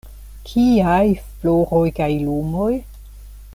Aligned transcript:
Kiaj 0.51 1.03
floroj 1.27 1.83
kaj 2.01 2.09
lumoj? 2.25 2.71